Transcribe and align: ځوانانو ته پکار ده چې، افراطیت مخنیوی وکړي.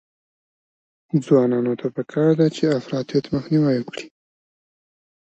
ځوانانو 1.25 1.73
ته 1.79 1.87
پکار 1.95 2.29
ده 2.39 2.47
چې، 2.55 2.63
افراطیت 2.79 3.25
مخنیوی 3.33 3.77
وکړي. 3.81 4.05